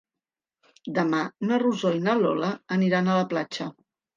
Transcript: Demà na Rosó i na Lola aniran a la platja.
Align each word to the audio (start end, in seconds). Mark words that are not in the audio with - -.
Demà 0.95 1.19
na 1.49 1.61
Rosó 1.65 1.93
i 1.99 2.01
na 2.09 2.17
Lola 2.25 2.51
aniran 2.79 3.11
a 3.11 3.21
la 3.23 3.29
platja. 3.37 3.73